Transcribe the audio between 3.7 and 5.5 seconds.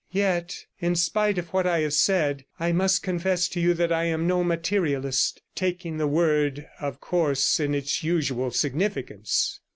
that I am no materialist,